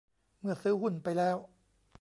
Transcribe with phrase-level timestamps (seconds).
[0.39, 1.37] เมื่อซื้อหุ้นไปแล้ว